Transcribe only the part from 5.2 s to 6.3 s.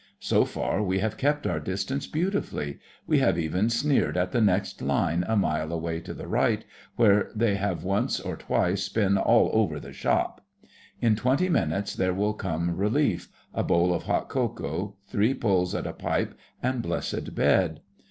a mile away to the